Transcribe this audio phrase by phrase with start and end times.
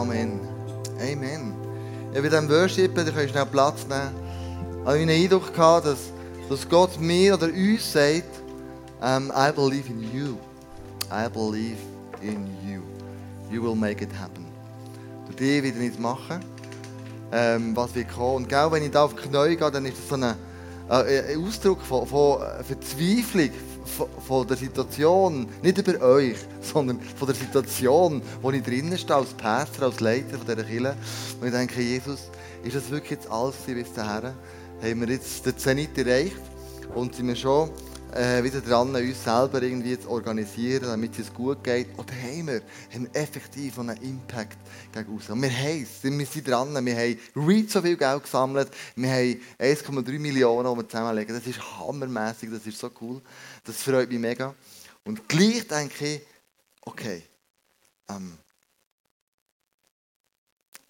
[0.00, 0.40] Amen.
[0.98, 1.52] Amen.
[2.14, 4.12] Ja, bei diesem Worship, da könnt schnell Platz nehmen.
[4.80, 5.98] Ich hatte einen Eindruck, gehabt, dass,
[6.48, 8.40] dass Gott mir oder uns sagt,
[9.02, 10.36] um, I believe in you.
[11.12, 11.76] I believe
[12.22, 12.80] in you.
[13.50, 14.46] You will make it happen.
[15.26, 16.40] Durch dich wieder nicht machen,
[17.30, 18.36] ähm, was wir kommen.
[18.36, 20.22] Und genau, wenn ich da auf die Knie gehe, dann ist das so ein,
[20.88, 23.50] äh, ein Ausdruck von, von Verzweiflung,
[24.26, 29.30] von der Situation, nicht über euch, sondern von der Situation, wo ich drinnen stehe, als
[29.34, 30.96] Pastor, als Leiter von dieser Kirche.
[31.40, 32.30] Und ich denke, Jesus,
[32.62, 34.32] ist das wirklich jetzt alles bis dahin?
[34.82, 36.40] Haben wir jetzt den Zenit erreicht
[36.94, 37.70] und sind wir schon
[38.14, 41.88] äh, wieder dran, uns selber irgendwie zu organisieren, damit es gut geht?
[41.98, 44.58] Oder haben wir, haben wir effektiv einen Impact
[44.92, 45.30] gegen raus?
[45.30, 49.10] Und wir haben es, wir sind dran, wir haben Read so viel Geld gesammelt, wir
[49.10, 51.34] haben 1,3 Millionen, die wir zusammenlegen.
[51.34, 53.20] Das ist hammermäßig, das ist so cool.
[53.64, 54.54] Das freut mich mega.
[55.04, 56.20] Und gleich denke ich,
[56.82, 57.22] okay,
[58.08, 58.38] ähm,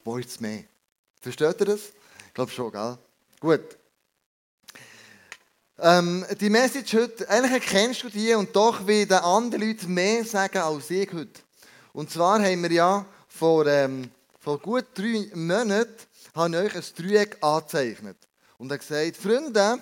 [0.05, 0.65] wo ist es mehr?
[1.21, 1.81] Versteht ihr das?
[2.27, 2.99] Ich glaube schon, gell?
[3.41, 3.80] Gut.
[5.83, 10.59] Ähm, die Message heute, eigentlich kennst du die und doch werden andere Leute mehr sagen
[10.59, 11.41] als ich heute.
[11.95, 15.89] Und zwar haben wir ja vor, ähm, vor gut drei Monaten
[16.35, 18.19] habe euch ein Dreieck angezeichnet.
[18.59, 19.79] Und er gesagt, Freunde,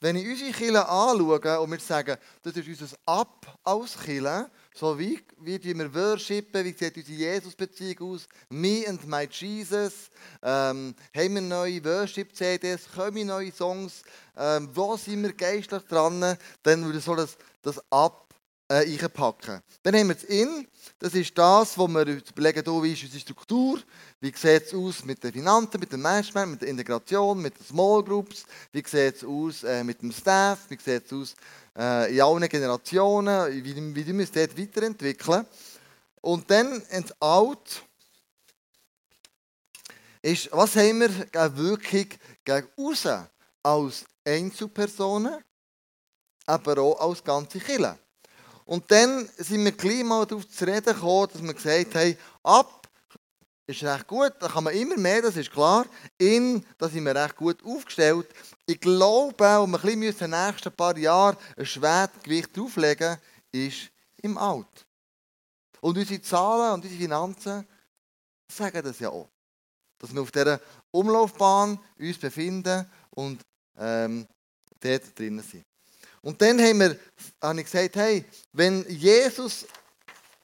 [0.00, 4.98] wenn ich unsere Kirche anschaue und wir sagen, das ist unser Ab als Kirche, so
[4.98, 10.10] wie, wie wir worshipen, wie sieht unsere Jesus-Beziehung aus, me and my Jesus,
[10.42, 14.02] ähm, haben wir neue Worship-CDs, kommen neue Songs,
[14.36, 18.33] ähm, wo sind wir geistlich dran, dann würde so das, das ab
[18.68, 19.60] äh, einpacken.
[19.82, 20.66] Dann haben wir das In,
[20.98, 23.80] das ist das, wo wir überlegen, wie ist unsere Struktur,
[24.20, 27.66] wie sieht es aus mit den Finanzen, mit dem Management, mit der Integration, mit den
[27.66, 31.34] Small Groups, wie sieht es aus äh, mit dem Staff, wie sieht es aus
[31.76, 35.46] äh, in allen Generationen, wie, wie wir uns dort weiterentwickeln.
[36.20, 37.82] Und dann ins Alt
[40.22, 43.06] ist, was haben wir gegen gegen raus
[43.62, 45.42] als Einzelpersonen,
[46.46, 47.98] aber auch als ganze Kirche.
[48.64, 52.84] Und dann sind wir gleich mal darauf zu reden gekommen, dass wir gesagt haben, ab
[53.66, 55.86] ist recht gut, da kann man immer mehr, das ist klar.
[56.18, 58.28] In, da sind wir recht gut aufgestellt.
[58.66, 63.16] Ich glaube, wo wir bisschen in den nächsten paar Jahren ein Schwertgewicht drauflegen
[63.52, 63.90] ist
[64.22, 64.86] im Alt.
[65.80, 67.66] Und unsere Zahlen und unsere Finanzen
[68.50, 69.28] sagen das ja auch.
[69.98, 70.60] Dass wir auf dieser
[70.90, 73.40] Umlaufbahn uns befinden und
[73.78, 74.26] ähm,
[74.80, 75.64] dort drinnen sind.
[76.24, 76.98] Und dann haben wir,
[77.42, 78.24] habe ich gesagt, hey,
[78.54, 79.66] wenn Jesus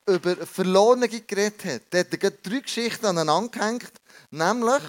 [0.07, 3.93] über Verlorene geredet hat, dann hat er drei Geschichten aneinander gehängt,
[4.31, 4.83] nämlich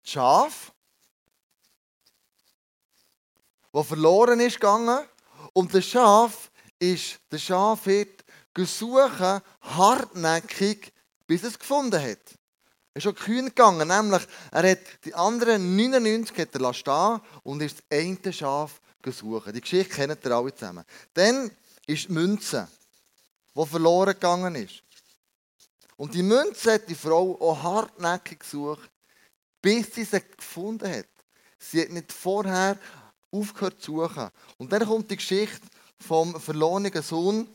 [0.00, 0.72] das Schaf,
[3.70, 5.06] das verloren ist gegangen,
[5.52, 8.24] und das Schaf ist, der Schafhirt
[8.54, 10.90] gesucht hartnäckig,
[11.26, 12.37] bis es gefunden hat.
[12.98, 17.62] Er ist schon kühn gegangen, nämlich er hat die anderen 99 hat er stehen und
[17.62, 19.54] ist das eine Schaf gesucht.
[19.54, 20.84] Die Geschichte kennt ihr alle zusammen.
[21.14, 21.48] Dann
[21.86, 22.66] ist die Münze,
[23.54, 24.82] die verloren gegangen ist.
[25.96, 28.90] Und die Münze hat die Frau auch hartnäckig gesucht,
[29.62, 31.06] bis sie sie gefunden hat.
[31.56, 32.76] Sie hat nicht vorher
[33.30, 34.28] aufgehört zu suchen.
[34.56, 35.68] Und dann kommt die Geschichte
[36.00, 37.46] vom verlorenen Sohn,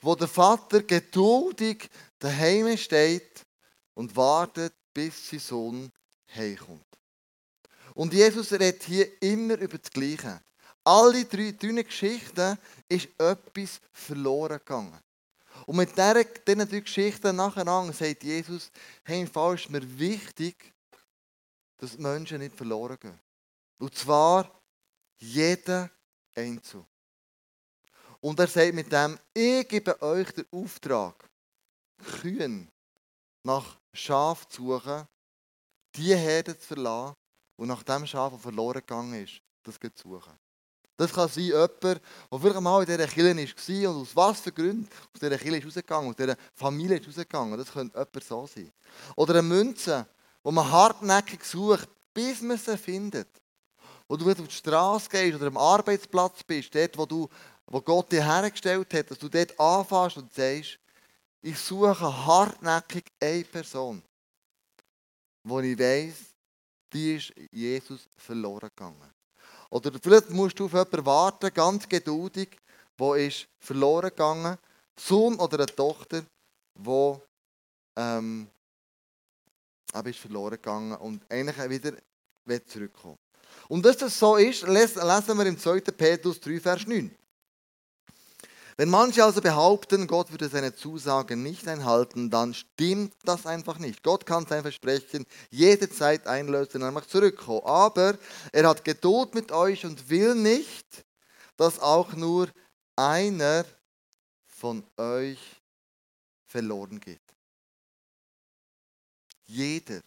[0.00, 3.44] wo der Vater geduldig daheim steht
[3.94, 5.92] und wartet, bis sein Sohn
[6.34, 6.86] heimkommt.
[7.94, 10.40] Und Jesus redet hier immer über das Gleiche.
[10.84, 12.58] Alle drei, drei Geschichten
[12.88, 15.00] ist etwas verloren gegangen.
[15.66, 18.70] Und mit diesen, drei Geschichten nacheinander sagt Jesus,
[19.04, 20.72] hey, im Fall ist mir wichtig,
[21.76, 23.20] dass Menschen nicht verloren gehen.
[23.78, 24.50] Und zwar
[25.18, 25.90] jeder
[26.34, 26.84] Einzel.
[28.20, 31.28] Und er sagt mit dem, ich gebe euch den Auftrag,
[32.20, 32.68] Kühen
[33.42, 35.06] nach Schaf zu suchen,
[35.94, 37.16] die Herde zu verlassen
[37.56, 40.32] und nach dem Schaf, das verloren gegangen ist, das zu suchen.
[40.96, 44.52] Das kann sein, jemand, der vielleicht mal in dieser Kirche war und aus was für
[44.52, 47.58] Gründen aus dieser Kirche ist aus dieser Familie ist rausgegangen.
[47.58, 48.72] Das könnte jemand so sein.
[49.16, 50.06] Oder eine Münze,
[50.42, 53.28] wo man hartnäckig sucht, bis man sie findet.
[54.06, 57.28] Wo du auf die Straße gehst oder am Arbeitsplatz bist, dort, wo, du,
[57.66, 60.78] wo Gott dir hergestellt hat, dass du dort anfängst und sagst,
[61.42, 64.02] ich suche hartnäckig eine Person,
[65.44, 66.14] wo ich weiß,
[66.92, 69.12] die ist Jesus verloren gegangen.
[69.70, 72.58] Oder vielleicht musst du auf jemanden warten, ganz geduldig,
[72.96, 74.56] wo ist verloren gegangen,
[74.98, 76.24] Sohn oder eine Tochter,
[76.78, 77.20] wo
[77.96, 78.48] ähm,
[80.04, 81.70] ist verloren gegangen und eigentlich
[82.44, 83.18] wieder zurückkommen.
[83.68, 85.80] Und dass das so ist, lesen wir im 2.
[85.80, 87.14] Petrus 3, Vers 9.
[88.82, 94.02] Wenn manche also behaupten, Gott würde seine Zusagen nicht einhalten, dann stimmt das einfach nicht.
[94.02, 97.64] Gott kann sein Versprechen jederzeit einlösen und einfach zurückkommen.
[97.64, 98.18] Aber
[98.50, 101.04] er hat Geduld mit euch und will nicht,
[101.56, 102.48] dass auch nur
[102.96, 103.64] einer
[104.48, 105.38] von euch
[106.48, 107.22] verloren geht.
[109.46, 110.00] Jeder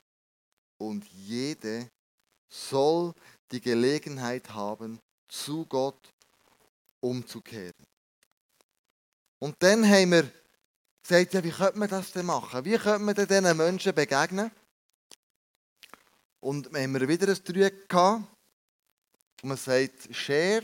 [0.78, 1.90] und jede
[2.50, 3.14] soll
[3.54, 5.00] die Gelegenheit haben,
[5.30, 6.12] zu Gott
[7.00, 7.95] umzukehren.
[9.40, 10.32] Und dann haben wir
[11.04, 12.66] gesagt, ja, wie könnte man das denn machen?
[12.66, 14.52] Wie könnte man denn diesen Menschen begegnen?
[16.40, 18.24] Und wir haben wieder ein Dreieck gehabt,
[19.42, 20.64] wo man sagt, share,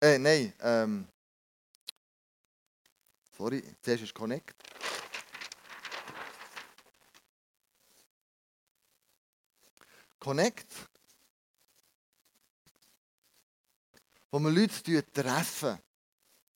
[0.00, 1.08] äh, nein, ähm,
[3.36, 4.54] sorry, zuerst ist connect.
[10.18, 10.72] Connect,
[14.30, 15.78] wo wir Leute treffen,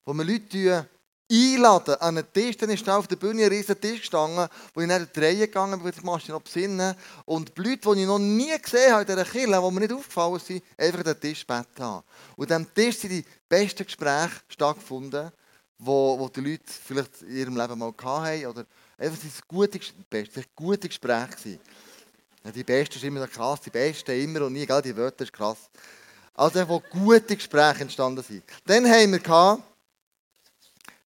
[0.07, 0.87] wo wir Leute
[1.29, 2.55] einladen an einen Tisch.
[2.55, 5.91] Dann ist auf der Bühne ein riesiger Tisch gestanden, wo ich dann drehen gegangen bin,
[5.93, 6.95] ich machst du noch besinnen.
[7.25, 9.91] Und die Leute, die ich noch nie gesehen habe in dieser Kirche, die mir nicht
[9.91, 12.03] aufgefallen sind, einfach den Tisch gebeten haben.
[12.37, 15.29] Und an Tisch sind die besten Gespräche stattgefunden,
[15.77, 18.45] wo, wo die Leute vielleicht in ihrem Leben mal hatten.
[18.45, 18.65] Oder
[18.97, 19.77] einfach sind gute,
[20.09, 21.59] beste, gute Gespräche.
[22.55, 24.81] Die Besten sind immer so krass, die Besten immer und nie, gell?
[24.81, 25.69] die Wörter ist krass.
[26.33, 28.43] Also, wo gute Gespräche entstanden sind.
[28.65, 29.63] Dann haben wir gehabt,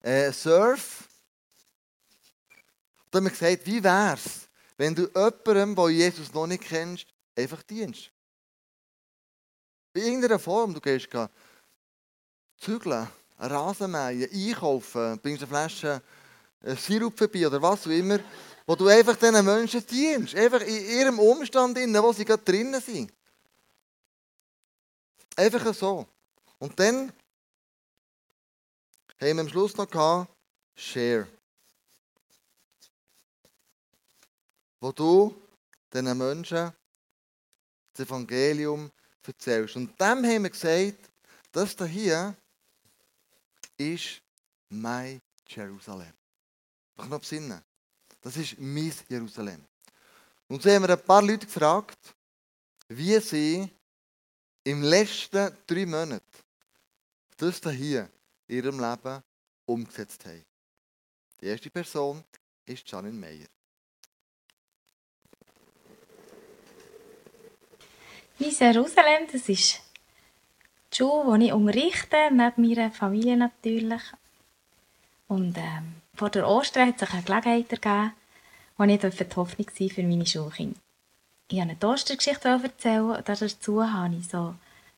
[0.00, 1.08] äh, Surf.
[3.10, 7.06] Da haben wir gesagt, wie wäre es, wenn du jemandem, der Jesus noch nicht kennst,
[7.36, 8.10] einfach dienst?
[9.94, 10.72] In irgendeiner Form.
[10.72, 11.08] Du gehst
[12.58, 13.08] zügeln,
[13.38, 16.02] Rasenmähen, einkaufen, bringst eine Flasche
[16.62, 18.20] äh, Sirup vorbei oder was auch immer,
[18.66, 20.34] wo du einfach diesen Menschen dienst.
[20.34, 23.12] Einfach in ihrem Umstand, in wo sie gerade drinnen sind.
[25.36, 26.06] Einfach so.
[26.58, 27.12] Und dann
[29.20, 30.32] haben wir am Schluss noch gehabt,
[30.74, 31.28] Share.
[34.80, 35.34] Wo du
[35.92, 36.72] diesen Menschen
[37.92, 38.90] das Evangelium
[39.26, 39.76] erzählst.
[39.76, 41.10] Und dem haben wir gesagt,
[41.52, 42.34] das hier
[43.76, 44.22] ist
[44.70, 46.12] mein Jerusalem.
[46.96, 47.60] Mach noch besinnen.
[48.20, 49.64] Das ist mein Jerusalem.
[50.48, 52.14] Und so haben wir ein paar Leute gefragt,
[52.88, 53.68] wie sie
[54.64, 56.24] im letzten drei Monaten
[57.36, 58.10] das hier
[58.50, 59.22] ihrem Leben
[59.66, 60.44] umgesetzt haben.
[61.40, 62.22] Die erste Person
[62.66, 63.46] ist Janine Meyer.
[68.38, 69.80] Mein Jerusalem, das ist
[70.92, 74.02] die Schule, die ich unterrichte, neben meiner Familie natürlich.
[75.28, 78.12] Und ähm, vor der Ostern hat sich eine Gelegenheit ergeben,
[78.76, 80.80] wo ich die Hoffnung war für meine Schulkinder.
[81.48, 84.54] Ich wollte eine Ostergeschichte erzählen dazu habe ich so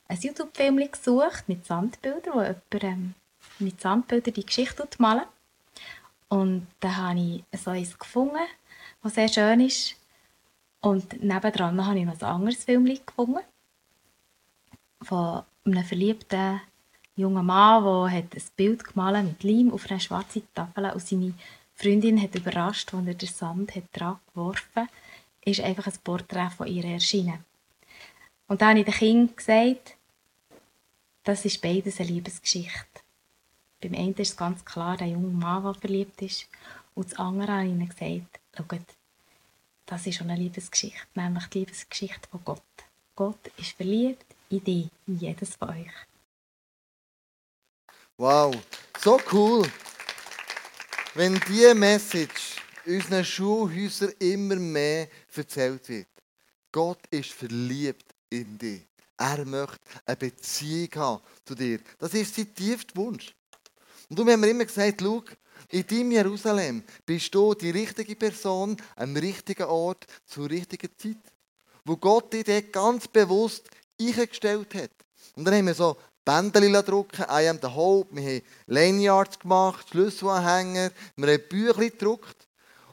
[0.07, 3.15] ein YouTube-Film gesucht mit Sandbildern, wo jemand ähm,
[3.59, 5.25] mit Sandbildern die Geschichte malen.
[6.29, 8.45] Und da habe ich so eins gefunden,
[9.01, 9.95] was sehr schön ist.
[10.81, 13.39] Und nebendran habe ich noch ein anderes Film gefunden.
[15.01, 16.61] Von einem verliebten
[17.15, 21.33] jungen Mann, der ein Bild gemalt mit Leim auf einer schwarzen Tafel und seine
[21.75, 24.87] Freundin hat überrascht, als er den Sand hat dran geworfen
[25.45, 27.43] ist einfach ein Porträt von ihr erschienen.
[28.47, 29.97] Und dann habe ich den Kindern gesagt,
[31.23, 32.92] das ist beides eine Liebesgeschichte.
[33.83, 36.47] Beim einen ist ganz klar der junge Mann, der verliebt ist.
[36.95, 38.85] Und das andere habe ich ihnen gesagt, schaut,
[39.85, 42.61] das ist schon eine Liebesgeschichte, nämlich die Liebesgeschichte von Gott.
[43.13, 45.91] Gott ist verliebt in dich, in jedes von euch.
[48.17, 48.55] Wow,
[48.99, 49.69] so cool.
[51.15, 56.07] Wenn diese Message unseren Schulhäusern immer mehr erzählt wird.
[56.71, 58.87] Gott ist verliebt in dich.
[59.17, 61.79] Er möchte eine Beziehung haben zu dir.
[61.99, 63.33] Das ist sein tiefster Wunsch.
[64.13, 65.23] Und darum haben immer gesagt, schau,
[65.69, 71.17] in deinem Jerusalem bist du die richtige Person am richtigen Ort zur richtigen Zeit.
[71.83, 73.67] Wo Gott dich dort ganz bewusst
[73.99, 74.91] eingestellt hat.
[75.35, 79.89] Und dann haben wir so Bändchen drucken, I am the Hope, wir haben Lanyards gemacht,
[79.89, 82.47] Schlüsselanhänger, wir haben Bücher gedruckt,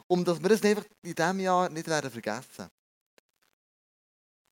[0.07, 2.67] um dass wir das einfach in diesem Jahr nicht werden vergessen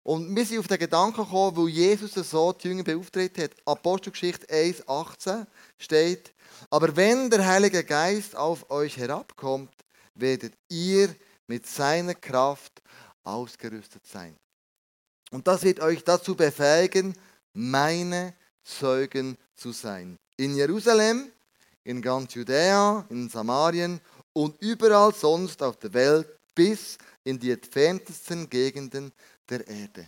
[0.09, 3.51] und wir sind auf den Gedanken gekommen, weil Jesus so die Jünger beauftragt hat.
[3.63, 5.45] Apostelgeschichte 1,18
[5.77, 6.33] steht,
[6.69, 9.73] aber wenn der Heilige Geist auf euch herabkommt,
[10.13, 11.13] werdet ihr
[11.47, 12.81] mit seiner Kraft
[13.23, 14.35] ausgerüstet sein.
[15.31, 17.15] Und das wird euch dazu befähigen,
[17.53, 18.33] meine
[18.63, 20.17] Zeugen zu sein.
[20.37, 21.31] In Jerusalem,
[21.83, 23.99] in ganz Judäa, in Samarien
[24.33, 29.11] und überall sonst auf der Welt bis in die entferntesten Gegenden
[29.49, 30.07] der Erde.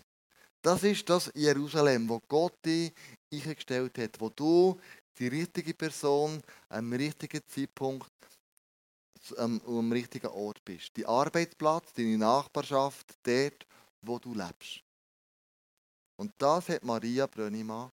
[0.61, 2.93] Das ist das Jerusalem, wo Gott dich
[3.33, 4.79] eingestellt hat, wo du
[5.19, 8.11] die richtige Person am richtigen Zeitpunkt
[9.37, 10.95] am, am richtigen Ort bist.
[10.97, 13.65] Die Arbeitsplatz, deine Nachbarschaft, dort,
[14.01, 14.81] wo du lebst.
[16.15, 17.91] Und das hat Maria Brönnimann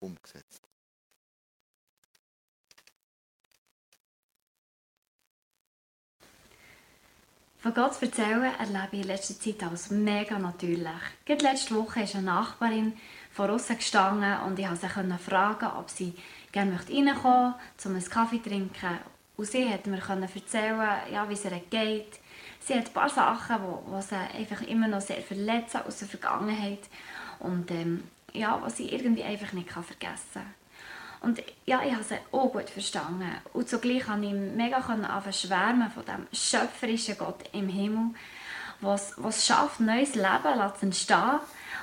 [0.00, 0.70] umgesetzt.
[7.58, 10.86] Von Gott zu erzählen erlebe ich in letzter Zeit als mega natürlich.
[11.26, 12.96] Gerade letzte Woche ist eine Nachbarin
[13.30, 16.14] vor uns gestanden und ich konnte sie fragen, ob sie
[16.52, 18.98] gerne reinkommen möchte, um einen Kaffee zu trinken.
[19.36, 22.20] Und sie konnte mir erzählen, ja, wie es ihr geht.
[22.60, 26.08] Sie hat ein paar Sachen, die, die sie einfach immer noch sehr verletzen aus der
[26.08, 26.80] Vergangenheit
[27.38, 30.54] und ähm, ja, was sie irgendwie einfach nicht vergessen kann.
[31.22, 33.30] Und ja, ich habe sie auch gut verstanden.
[33.52, 38.10] Und zugleich konnte ich mega anfangen schwärmen von dem schöpferischen Gott im Himmel,
[38.80, 41.40] was es schafft, neues Leben zu entstehen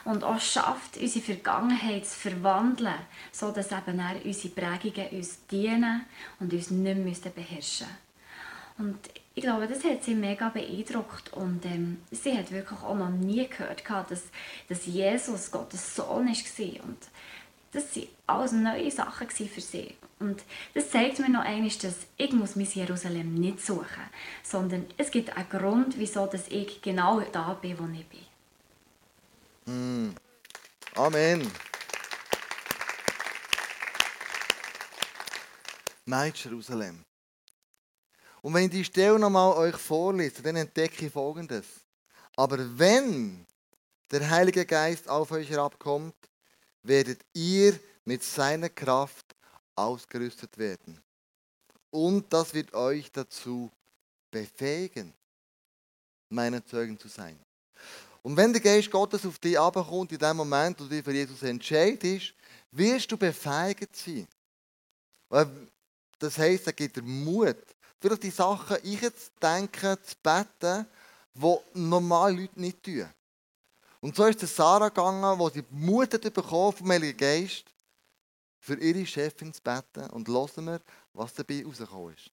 [0.07, 2.95] und auch schafft, unsere Vergangenheit zu verwandeln,
[3.33, 6.05] sodass eben unsere Prägungen uns dienen
[6.39, 7.87] und uns nicht mehr beherrschen
[8.77, 8.97] Und
[9.35, 13.47] ich glaube, das hat sie mega beeindruckt und ähm, sie hat wirklich auch noch nie
[13.49, 14.23] gehört, dass,
[14.69, 16.83] dass Jesus Gottes Sohn war.
[16.85, 16.97] Und
[17.73, 19.93] das waren alles neue Sachen für sie.
[20.21, 20.41] Und
[20.73, 25.11] das zeigt mir noch einmal, dass ich muss mein Jerusalem nicht suchen muss, sondern es
[25.11, 28.26] gibt einen Grund, wieso ich genau da bin, wo ich bin.
[29.67, 30.15] Mm.
[30.95, 31.51] Amen.
[36.05, 37.03] Mein Jerusalem.
[38.41, 41.65] Und wenn ich die Stelle nochmal euch vorlese, dann entdecke ich Folgendes.
[42.37, 43.45] Aber wenn
[44.09, 46.15] der Heilige Geist auf euch herabkommt,
[46.83, 49.35] werdet ihr mit seiner Kraft
[49.75, 50.97] ausgerüstet werden.
[51.89, 53.69] Und das wird euch dazu
[54.31, 55.13] befähigen,
[56.29, 57.37] meine Zeugen zu sein.
[58.27, 61.13] Und wenn der Geist Gottes auf dich abkommt, in dem Moment, wo du dich für
[61.13, 62.33] Jesus entscheidest,
[62.71, 64.27] wirst du befähigt sein.
[66.19, 67.55] Das heisst, er gibt dir Mut,
[68.01, 70.85] für die Sachen einzudenken, zu beten,
[71.35, 73.09] die normale Leute nicht tun.
[74.01, 77.63] Und so ist es Sarah gegangen, wo sie Mut hat bekommen vom Heiligen Geist,
[78.59, 80.09] für ihre Chefin zu beten.
[80.09, 80.81] Und hören wir,
[81.13, 82.29] was dabei rausgekommen ist.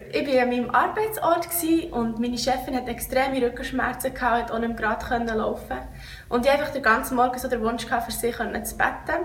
[0.00, 1.48] Ich war an meinem Arbeitsort
[1.92, 5.78] und meine Chefin hatte extreme Rückenschmerzen und konnte nicht gerade laufen.
[6.28, 9.24] Und ich hatte den ganzen Morgen so den Wunsch, für sie zu beten.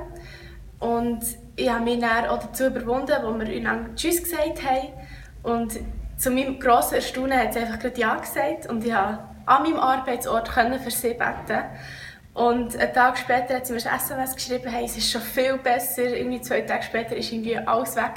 [0.80, 4.90] Und ich habe mich dann auch dazu überwunden, wo wir einander Tschüss gesagt haben.
[5.42, 5.80] Und
[6.18, 9.80] zu meinem grossen Erstaunen hat sie einfach gerade Ja gesagt und ich konnte an meinem
[9.80, 11.64] Arbeitsort für sie beten.
[12.36, 15.58] Und einen Tag später hat sie mir ein SMS geschrieben, hey, es ist schon viel
[15.58, 16.04] besser.
[16.04, 18.14] Irgendwie zwei Tage später war irgendwie alles weg.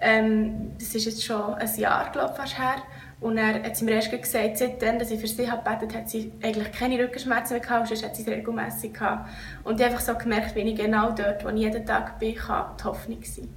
[0.00, 2.82] Ähm, das ist jetzt schon ein Jahr, glaube ich, fast her.
[3.20, 6.08] Und er hat sie mir erst gesagt, seitdem, dass ich für sie habe gebetet hat
[6.08, 9.28] sie eigentlich keine Rückenschmerzen mehr gehabt, sonst hat sie es regelmässig gehabt.
[9.64, 12.36] Und ich habe einfach so gemerkt, wie ich genau dort, wo ich jeden Tag bin,
[12.36, 13.52] kann die Hoffnung sein.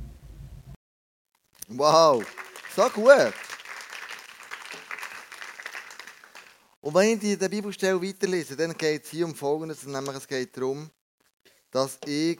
[1.67, 2.25] Wow!
[2.75, 3.33] So gut.
[6.81, 10.27] Und wenn ich die der Bibelstelle weiterlese, dann geht es hier um Folgendes, nämlich es
[10.27, 10.89] geht darum,
[11.69, 12.39] dass ich,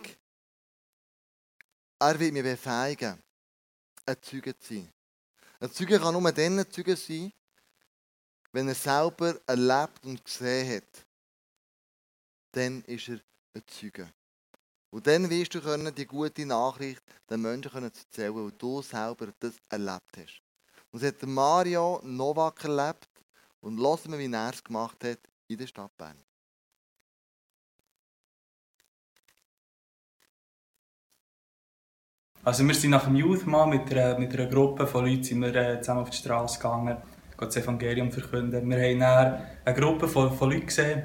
[2.00, 3.22] er wird mich befähigen,
[4.05, 4.93] ein Zeuge zu sein.
[5.60, 7.31] Ein Zeuge kann nur dann ein Zeuge sein,
[8.51, 11.05] wenn er selber erlebt und gesehen hat.
[12.51, 13.20] Dann ist er
[13.53, 14.12] ein Zeuge.
[14.89, 19.34] Und dann wirst du können, die gute Nachricht den Menschen können erzählen, weil du selber
[19.39, 20.41] das erlebt hast.
[20.91, 23.08] Und das hat Mario Novak erlebt.
[23.62, 26.17] Und hören wir, wie er es gemacht hat in der Stadt Bern.
[32.43, 35.41] Also wir sind nach dem Youth mal mit einer, mit einer Gruppe von Leuten sind
[35.41, 36.98] wir, äh, zusammen auf die Straße gegangen,
[37.38, 38.67] das Evangelium verkünden.
[38.67, 41.03] Wir haben dann eine Gruppe von, von Leuten gesehen,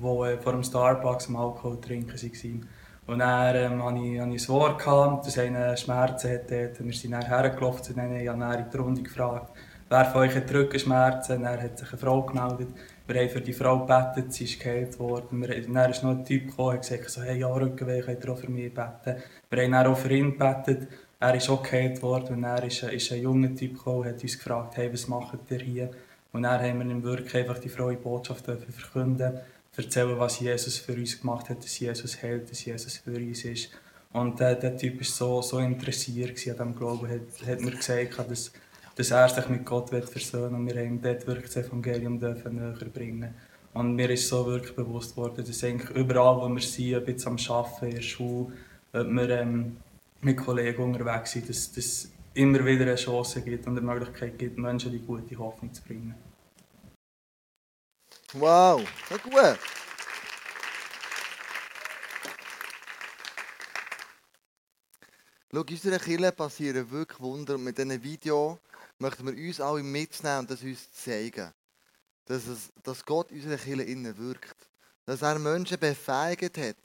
[0.00, 2.68] die äh, vor dem Starbucks am Alkohol trinken waren.
[3.06, 6.72] Und dann ähm, hatte ich, ich ein Wort, gehabt, dass einer Schmerzen hatte.
[6.78, 9.52] Wir sind dann hergelaufen zu denen, ich dann in die Runde gefragt,
[9.90, 11.42] wer von euch hat Rückenschmerzen?
[11.42, 12.68] Dann hat sich eine Frau gemeldet.
[13.06, 15.42] Wir haben für die Frau gebetet, sie ist geheilt worden.
[15.42, 18.38] Dann ist noch ein Typ gekommen und gesagt, so, hey, ja, Rückenweh, könnt ihr auch
[18.38, 19.22] für mich beten?
[19.50, 20.88] Wir haben dann auch für ihn gebetet.
[21.20, 24.22] Er ist auch geheilt worden und dann ist, ist ein junger Typ gekommen und hat
[24.22, 25.90] uns gefragt, hey, was macht ihr hier?
[26.32, 29.40] Und dann haben wir ihm wirklich einfach die frohe Botschaft verkünden
[29.78, 33.70] erzählen, was Jesus für uns gemacht hat, dass Jesus hält, dass Jesus für uns ist.
[34.12, 38.18] Und äh, der Typ war so, so interessiert an diesem Glauben, hat, hat mir gesagt,
[38.30, 38.52] dass,
[38.96, 40.56] dass er sich mit Gott versöhnen will.
[40.56, 43.34] Und wir haben dort wirklich das Evangelium dürfen näher bringen
[43.74, 47.26] Und mir ist so wirklich bewusst worden, dass eigentlich überall, wo wir sind, ob jetzt
[47.26, 48.52] am Arbeiten, in der Schule,
[48.92, 49.76] ob wir ähm,
[50.20, 54.58] mit Kollegen unterwegs sind, dass es immer wieder eine Chance gibt und eine Möglichkeit gibt,
[54.58, 56.14] Menschen die gute Hoffnung zu bringen.
[58.34, 59.58] Wow, so gut.
[65.50, 68.58] Schau, in unserer Kirche passieren wirklich Wunder und mit diesem Video
[68.98, 71.52] möchten wir uns alle mitnehmen und das uns zeigen.
[72.26, 74.68] Dass, es, dass Gott in unserer Kirche innen wirkt.
[75.06, 76.76] Dass er Menschen befähigt hat,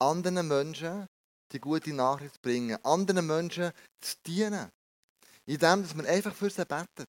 [0.00, 1.08] anderen Menschen
[1.52, 4.70] die gute Nachricht zu bringen, anderen Menschen zu dienen.
[5.46, 7.08] Indem, dass man einfach für sie betet.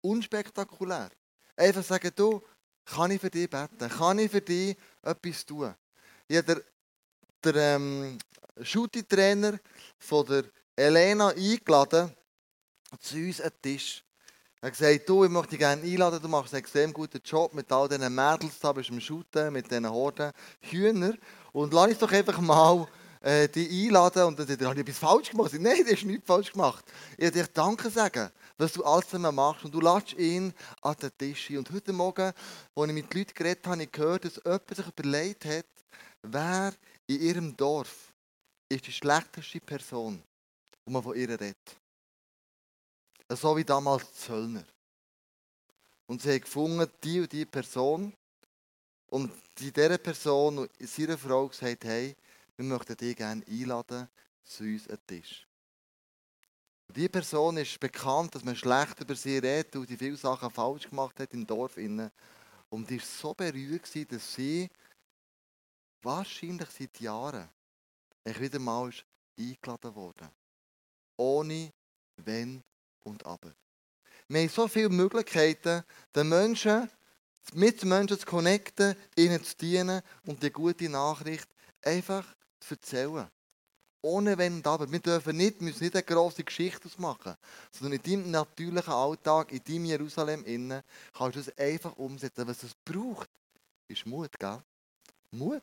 [0.00, 1.10] Unspektakulär.
[1.56, 2.40] Einfach sagen, du,
[2.84, 3.88] kann ich für dich beten?
[3.88, 5.74] Kann ich für dich etwas tun?
[6.30, 6.60] Habe den,
[7.44, 8.18] den ähm,
[8.60, 9.58] Shooting-Trainer
[9.98, 10.44] von der
[10.76, 12.12] Elena eingeladen
[13.00, 14.04] zu uns an Tisch.
[14.60, 17.52] Er hat gesagt, du, ich möchte dich gerne einladen, du machst einen extrem guten Job
[17.52, 21.14] mit all diesen Mädels da, bist am Shooten, mit diesen Horden Hühner.
[21.52, 22.86] Und lass uns doch einfach mal
[23.22, 24.24] äh, dich einladen.
[24.24, 25.52] Und dann sagt er, habe ich etwas falsch gemacht?
[25.54, 26.84] Nein, du hast nichts falsch gemacht.
[27.16, 29.64] Ich würde dir Danke sagen, was du alles zusammen machst.
[29.64, 30.52] Und du lässt ihn
[30.82, 31.50] an den Tisch.
[31.50, 32.32] Und heute Morgen,
[32.74, 35.66] als ich mit Leuten geredet habe, habe ich gehört, dass jemand sich überlegt hat,
[36.22, 36.72] wer
[37.06, 38.12] in ihrem Dorf
[38.68, 40.22] ist die schlechteste Person,
[40.84, 41.56] wo man von ihr redet.
[43.28, 44.64] So wie damals die Zöllner.
[46.06, 48.12] Und sie haben gefunden, die und die Person.
[49.08, 52.14] Und dieser Person und seiner Frau gesagt, hey,
[52.56, 54.08] wir möchten dich gerne einladen
[54.44, 55.46] zu uns an Tisch.
[56.88, 60.50] Und diese Person ist bekannt, dass man schlecht über sie redet, weil sie viele Sachen
[60.50, 61.76] falsch gemacht hat im Dorf.
[61.76, 64.68] Und die war so berührt, dass sie
[66.02, 67.48] wahrscheinlich seit Jahren
[68.24, 68.92] wieder mal
[69.38, 70.30] eingeladen wurde.
[71.16, 71.72] Ohne
[72.16, 72.62] Wenn
[73.04, 73.52] und Aber.
[74.28, 76.90] Wir haben so viele Möglichkeiten, den Menschen,
[77.54, 81.48] mit den Menschen zu connecten, ihnen zu dienen und die gute Nachricht
[81.82, 82.24] einfach
[82.62, 83.28] zu erzählen.
[84.02, 84.90] Ohne Wenn und Aber.
[84.90, 87.36] Wir dürfen nicht, müssen nicht eine grosse Geschichte ausmachen,
[87.70, 92.48] sondern in deinem natürlichen Alltag, in deinem Jerusalem innen, kannst du es einfach umsetzen.
[92.48, 93.30] Was es braucht,
[93.88, 94.62] ist Mut, gell?
[95.30, 95.62] Mut.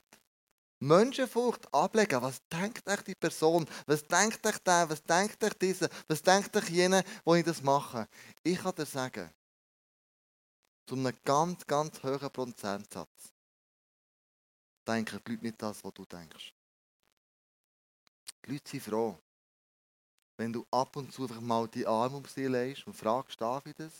[0.79, 2.21] Menschenfurcht ablegen.
[2.21, 3.67] Was denkt euch die Person?
[3.85, 4.89] Was denkt euch der?
[4.89, 5.89] Was denkt euch dieser?
[6.07, 8.07] Was denkt euch jener, wo ich das mache?
[8.43, 9.29] Ich kann dir sagen,
[10.87, 13.33] zu einem ganz, ganz hohen Prozentsatz
[14.87, 16.53] denken die Leute nicht das, was du denkst.
[18.45, 19.17] Die Leute sind froh,
[20.37, 23.65] wenn du ab und zu einfach mal die Arme um sie legst und fragst, darf
[23.65, 23.91] ich das?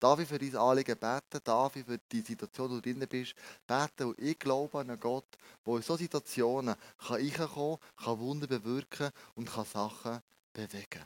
[0.00, 1.40] Darf ich für dein Anliegen beten?
[1.42, 3.34] Darf ich für die Situation, wo du drin bist,
[3.66, 4.08] beten?
[4.08, 5.26] Und ich glaube an einen Gott,
[5.66, 11.04] der in solchen Situationen kann reinkommen kann, Wunder bewirken und kann Sachen bewegen.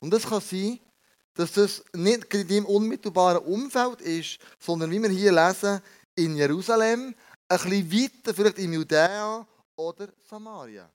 [0.00, 0.78] Und das kann sein,
[1.34, 5.80] dass das nicht in deinem unmittelbaren Umfeld ist, sondern wie wir hier lesen,
[6.14, 7.14] in Jerusalem,
[7.48, 10.90] ein bisschen weiter, vielleicht in Judäa oder Samaria.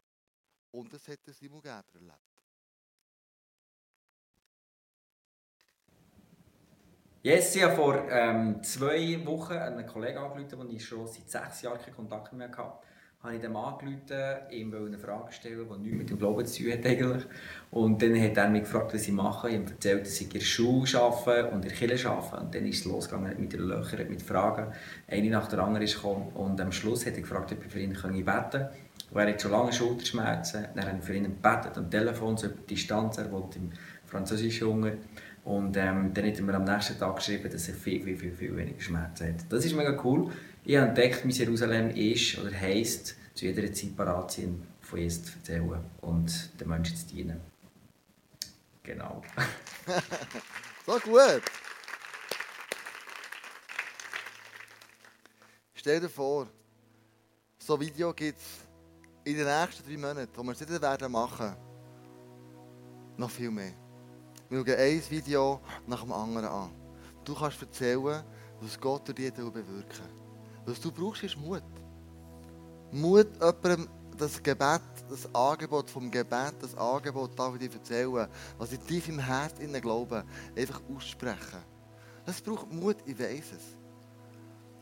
[0.72, 2.32] Und das hat Simon Geber erlebt.
[7.24, 11.62] Yes, ich habe vor ähm, zwei Wochen einen Kollegen angerufen, den ich schon seit sechs
[11.62, 12.80] Jahren keinen Kontakt mehr hatte.
[13.22, 16.72] Habe ich dem angerufen, ihm eine Frage stellen, die nichts mit dem Glauben zu tun
[16.72, 17.24] hat eigentlich.
[17.70, 19.50] Und dann hat er mich gefragt, was ich mache.
[19.50, 22.44] Ich habe ihm erzählt, dass ich in der Schule arbeite und in der Kirche arbeite.
[22.44, 24.74] Und dann ist es losgegangen mit den Löchern, mit Fragen.
[25.08, 26.30] Eine nach der anderen ist gekommen.
[26.30, 28.70] Und am Schluss hat er gefragt, ob ich für ihn beten kann.
[29.12, 30.68] Und er hat schon lange Schulterschmerzen.
[30.74, 33.18] Dann habe ich für ihn gebetet am Telefon, so über die Distanz.
[33.18, 33.72] Er wollte im
[34.06, 34.94] französischen Hunger.
[35.44, 38.32] Und ähm, dann hat er mir am nächsten Tag geschrieben, dass er viel, viel, viel,
[38.32, 39.46] viel weniger Schmerzen hat.
[39.50, 40.32] Das ist mega cool.
[40.64, 45.26] Ich habe entdeckt, mein Jerusalem ist oder heisst, zu jeder Zeit parat sein, von Jesus
[45.26, 47.42] zu erzählen und den Menschen zu dienen.
[48.84, 49.24] Genau.
[50.86, 51.42] so gut.
[55.74, 56.48] Stell dir vor,
[57.58, 58.71] so Video gibt es
[59.24, 61.56] in den nächsten drei Monaten, wo wir es nicht werden machen,
[63.18, 63.74] noch viel mehr.
[64.50, 66.72] Wir schauen ein Video nach dem anderen an.
[67.24, 68.24] Du kannst erzählen,
[68.60, 69.86] was Gott durch dich bewirken will.
[70.66, 71.64] Was du brauchst, ist Mut.
[72.92, 78.72] Mut, jemandem das Gebet, das Angebot vom Gebet, das Angebot, darf ich dir erzählen, was
[78.72, 80.24] ich tief im Herz innen glaube,
[80.56, 81.60] einfach aussprechen.
[82.26, 83.78] Das braucht Mut, ich weiß es.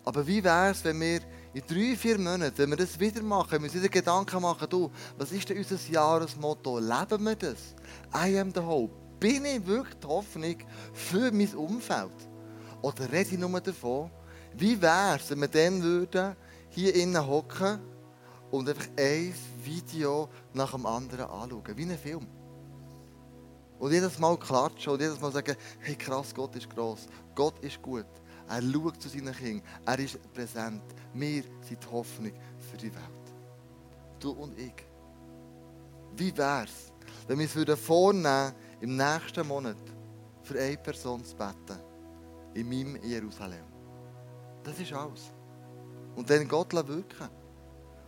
[0.04, 1.22] Aber wie wäre es, wenn wir
[1.54, 4.92] in drei, vier Monaten, wenn wir das wieder machen, wenn wir wieder Gedanken machen, du,
[5.18, 6.80] was ist denn unser Jahresmotto?
[6.80, 7.76] Leben wir das?
[8.14, 10.56] I am the hope bin ich wirklich die Hoffnung
[10.94, 12.12] für mein Umfeld?
[12.82, 14.10] Oder rede ich nur davon,
[14.56, 16.36] wie wäre es, wenn wir dann würden,
[16.70, 17.80] hier innen hocken
[18.52, 19.34] und einfach ein
[19.64, 22.26] Video nach dem anderen anschauen, wie ein Film.
[23.78, 27.82] Und jedes Mal klatschen und jedes Mal sagen, hey krass, Gott ist gross, Gott ist
[27.82, 28.06] gut.
[28.50, 30.82] Er schaut zu seinen Kindern, er ist präsent.
[31.14, 32.34] Wir sind die Hoffnung
[32.72, 33.04] für die Welt.
[34.20, 34.74] Du und ich.
[36.16, 36.92] Wie wäre es,
[37.28, 39.78] wenn wir es vornehmen würden, im nächsten Monat
[40.50, 41.80] für eine Person zu beten.
[42.56, 43.66] In meinem Jerusalem.
[44.64, 45.32] Das ist alles.
[46.16, 47.30] Und dann Gott wirken.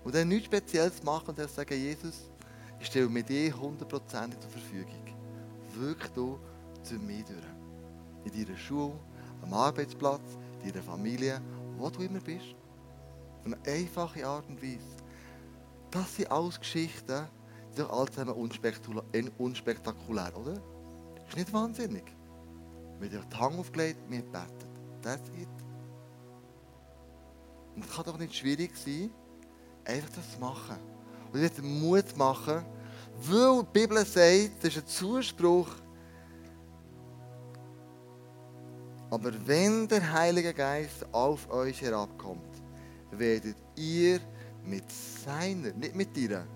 [0.03, 2.31] Und dann nichts Spezielles machen und dann sagen, Jesus,
[2.79, 5.05] ich stelle mir dir hundertprozentig zur Verfügung.
[5.75, 6.39] Wirk du
[6.81, 8.33] zu mir durch.
[8.33, 8.99] In deiner Schule,
[9.41, 10.21] am Arbeitsplatz,
[10.63, 11.41] in deiner Familie,
[11.77, 12.55] wo du immer bist.
[13.39, 14.79] Auf eine einfache Art und Weise.
[15.89, 17.27] Das sind alles Geschichten,
[17.71, 18.33] die sind alle zusammen
[19.37, 20.61] unspektakulär, oder?
[21.27, 22.03] Ist nicht wahnsinnig.
[22.99, 24.71] Wir haben die Hand aufgelegt, wir beten.
[25.01, 25.47] That's it.
[27.75, 29.09] Und es kann doch nicht schwierig sein,
[29.85, 30.77] einfach das zu machen.
[31.31, 32.63] Und jetzt Mut machen,
[33.23, 35.69] weil die Bibel sagt, das ist ein Zuspruch,
[39.11, 42.63] aber wenn der Heilige Geist auf euch herabkommt,
[43.11, 44.21] werdet ihr
[44.65, 46.47] mit seiner, nicht mit dir,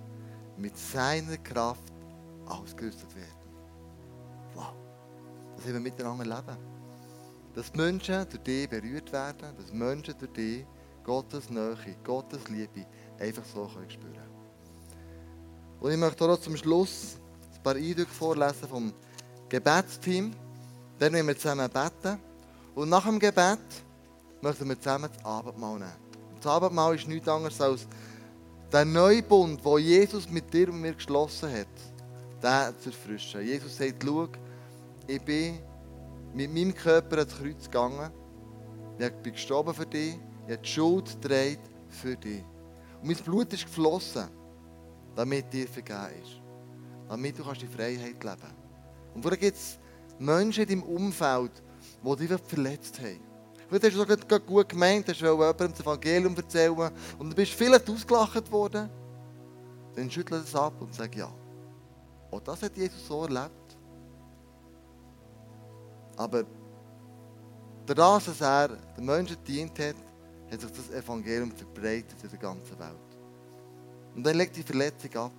[0.57, 1.91] mit seiner Kraft
[2.45, 3.49] ausgerüstet werden.
[4.53, 4.73] Wow.
[5.57, 6.57] Das haben wir miteinander leben.
[7.53, 10.65] Dass Menschen durch dich berührt werden, dass Menschen durch dich
[11.03, 12.85] Gottes Nähe, Gottes Liebe
[13.19, 14.29] einfach so können spüren
[15.81, 17.17] Und ich möchte auch zum Schluss
[17.53, 18.93] ein paar Eindrücke vorlesen vom
[19.49, 20.31] Gebetsteam.
[20.99, 22.34] Dann werden wir zusammen beten.
[22.75, 23.59] Und nach dem Gebet
[24.41, 25.91] möchten wir zusammen das Abendmahl nehmen.
[26.35, 27.87] Das Abendmahl ist nichts anderes als
[28.71, 31.67] der Neubund, den Jesus mit dir und mir geschlossen hat,
[32.43, 33.41] den zu erfrischen.
[33.41, 34.27] Jesus sagt, schau,
[35.07, 35.59] ich bin
[36.33, 38.11] mit meinem Körper ans Kreuz gegangen.
[38.99, 40.17] Ich bin gestorben für dich.
[40.45, 41.59] Ich habe die Schuld getragen
[41.89, 42.43] für dich.
[43.01, 44.27] Und mein Blut ist geflossen,
[45.15, 46.41] damit dir vergeben ist.
[47.07, 48.43] Damit du kannst die Freiheit leben kannst.
[49.13, 49.79] Und vorher gibt es
[50.19, 51.51] Menschen in deinem Umfeld,
[52.05, 53.19] die dich verletzt haben.
[53.67, 57.89] Vielleicht hast du sogar gut gemeint, hast jemandem das Evangelium erzählen und du bist vielleicht
[57.89, 58.89] ausgelacht worden.
[59.95, 61.31] Dann schüttle das ab und sag ja.
[62.29, 63.77] Auch das hat Jesus so erlebt.
[66.17, 66.43] Aber
[67.85, 69.95] dadurch, dass er den Menschen dient hat,
[70.51, 73.17] hat sich das Evangelium verbreitet in der ganzen Welt.
[74.15, 75.31] Und dann legt die Verletzung ab.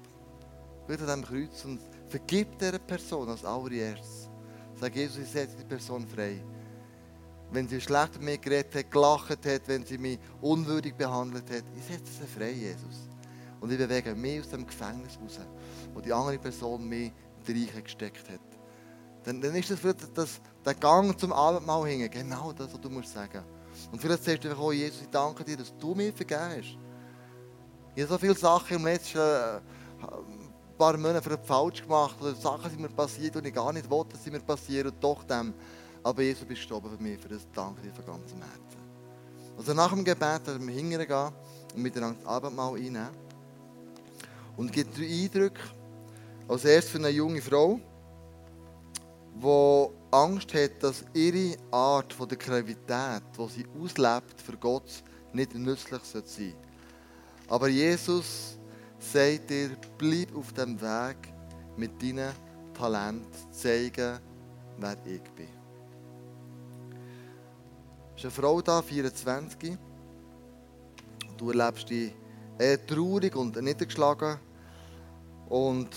[0.86, 4.28] Wird an diesem Kreuz und vergibt dieser Person als allererstes.
[4.80, 6.42] Sagt Jesus, ich setze die Person frei.
[7.50, 11.64] Wenn sie schlecht mit mir geredet hat, gelacht hat, wenn sie mich unwürdig behandelt hat,
[11.76, 13.08] ich setze sie frei, Jesus.
[13.60, 15.38] Und ich bewege mich aus dem Gefängnis raus,
[15.94, 17.12] wo die andere Person mich
[17.46, 18.40] in die gesteckt hat.
[19.24, 19.80] Dann, dann ist das,
[20.14, 23.42] das, der Gang zum Abendmahl hängen, genau das, was du musst sagen.
[23.90, 26.78] Und vielleicht sagst du einfach, oh Jesus, ich danke dir, dass du mir vergeben hast.
[27.94, 29.60] Ich habe so viele Sachen im letzten äh,
[30.76, 34.24] paar Monaten falsch gemacht, oder Sachen sind mir passiert, die ich gar nicht wollte, dass
[34.24, 35.54] sie mir passieren, und doch dem.
[36.06, 38.78] Aber Jesus bist gestorben für mich, für das danke dir von ganzem Herzen.
[39.58, 41.04] Also nach dem Gebet werden wir hingehen
[41.74, 43.08] und miteinander das Abendmahl einnehmen.
[44.56, 45.60] Und gibt drei Eindrücke.
[46.46, 47.80] Als erstes für eine junge Frau,
[49.34, 55.56] die Angst hat, dass ihre Art von der Gravität, die sie auslebt, für Gott nicht
[55.56, 56.54] nützlich sein sollte.
[57.48, 58.58] Aber Jesus
[59.00, 61.16] sagt dir, bleib auf dem Weg
[61.76, 62.30] mit deinem
[62.74, 64.20] Talent zeigen,
[64.78, 65.65] wer ich bin.
[68.16, 69.76] Ist eine Frau da, 24.
[71.36, 72.14] Du erlebst dich
[72.58, 74.38] eher traurig und niedergeschlagen.
[75.48, 75.90] Und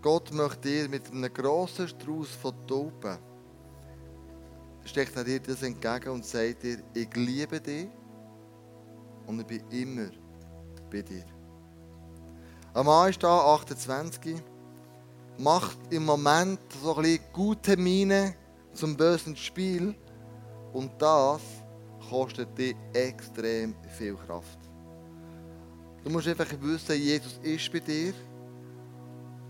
[0.00, 3.18] Gott möchte dir mit einem grossen Strauß von Tauben
[4.84, 7.88] steckt er dir das entgegen und sagt dir, ich liebe dich
[9.26, 10.10] und ich bin immer
[10.90, 11.24] bei dir.
[12.74, 14.42] Ein Mann ist da, 28,
[15.38, 18.34] macht im Moment so ein bisschen gute Miene
[18.72, 19.94] zum bösen Spiel
[20.72, 21.42] und das
[22.08, 24.58] kostet dich extrem viel Kraft.
[26.04, 28.12] Du musst einfach wissen, Jesus ist bei dir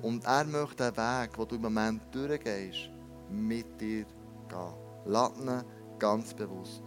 [0.02, 2.90] und er möchte den Weg, den du im Moment durchgehst,
[3.30, 4.04] mit dir
[4.48, 4.74] gehen.
[5.06, 5.64] Lass ihn
[5.98, 6.82] ganz bewusst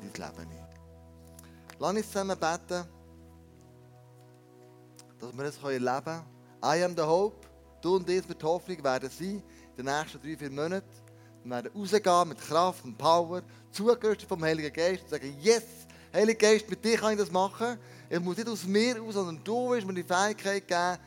[0.00, 0.66] in dein Leben ein.
[1.78, 2.84] Lass uns zusammen beten,
[5.18, 6.22] dass wir es erleben können.
[6.64, 7.48] I am the hope.
[7.80, 9.42] Du und ich wird Hoffnung werden sein
[9.76, 11.01] in den nächsten drei, vier Monaten.
[11.44, 15.64] Wir werden rausgehen mit Kraft und Power, zugerüstet vom Heiligen Geist und sagen, yes,
[16.12, 17.78] Heiliger Geist, mit dir kann ich das machen.
[18.08, 20.98] Es muss nicht aus mir aus, sondern du willst mir die Fähigkeit geben,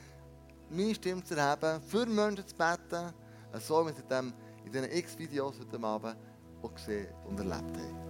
[0.70, 3.14] meine Stimme zu erheben, für Menschen zu beten,
[3.60, 4.34] so wie wir es
[4.66, 6.16] in diesen X-Videos heute Abend
[6.62, 8.06] auch gesehen und erlebt haben.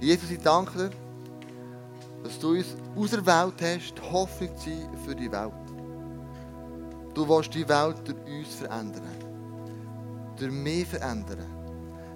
[0.00, 0.90] Jesus, ich danke dir,
[2.24, 2.66] dass du uns
[2.96, 5.52] auserwählt hast, die Hoffnung zu sein für die Welt.
[7.14, 9.27] Du willst die Welt durch uns verändern.
[10.38, 11.46] Durch mich verändern.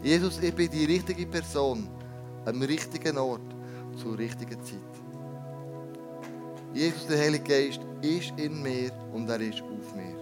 [0.02, 1.88] Jesus, ich bin die richtige Person
[2.44, 3.54] am richtigen Ort
[3.96, 4.78] zur richtigen Zeit.
[6.74, 10.16] Jesus, der Heilige Geist, ist in mir und er ist auf mir.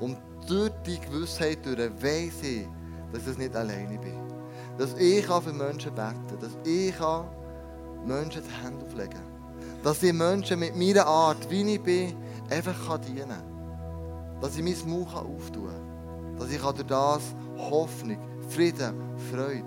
[0.00, 2.66] Und durch die Gewissheit durch weiss ich,
[3.12, 4.22] dass ich nicht alleine bin.
[4.78, 6.94] dass ich für Menschen beten dass ich
[8.04, 9.82] Menschen die Hände auflegen kann.
[9.84, 12.14] Dass ich Menschen mit meiner Art, wie ich bin,
[12.50, 14.40] einfach dienen kann.
[14.40, 15.91] Dass ich mein Mund auftun kann.
[16.42, 17.22] Dass ich durch das
[17.56, 18.94] Hoffnung, Frieden,
[19.30, 19.64] Freude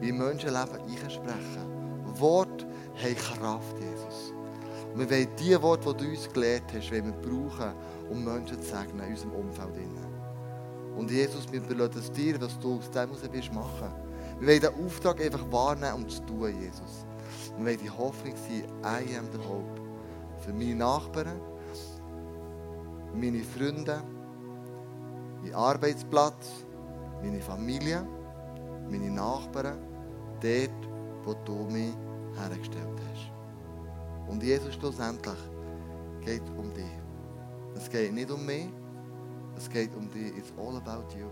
[0.00, 1.22] in Menschenleben einsprechen
[1.54, 2.20] kann.
[2.20, 4.32] Wort haben Kraft, Jesus.
[4.92, 7.72] Und wir wollen die Worte, die du uns gelehrt hast, wir brauchen,
[8.10, 9.78] um Menschen zu segnen in unserem Umfeld.
[10.96, 13.94] Und Jesus, wir überlassen es dir, was du aus dem heraus willst machen.
[14.40, 17.06] Wir wollen den Auftrag einfach wahrnehmen und zu tun, Jesus.
[17.58, 19.80] Wir wollen die Hoffnung sein, I am the hope.
[20.40, 21.40] Für meine Nachbarn,
[23.14, 24.02] meine Freunde,
[25.46, 26.64] meinen Arbeitsplatz,
[27.22, 28.06] meine Familie,
[28.90, 29.78] meine Nachbarn,
[30.40, 30.88] dort,
[31.24, 31.94] wo du mich
[32.36, 33.30] hergestellt hast.
[34.28, 35.38] Und Jesus schlussendlich
[36.24, 36.84] geht um dich.
[37.76, 38.68] Es geht nicht um mich,
[39.56, 40.36] es geht um dich.
[40.36, 41.28] It's all about you.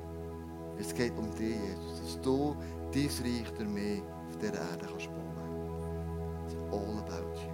[0.79, 2.01] Es geht um dich, Jesus.
[2.01, 2.57] Dass du
[2.93, 6.47] dein Reich durch mich auf dieser Erde kannst bauen.
[6.47, 7.54] It's all about you.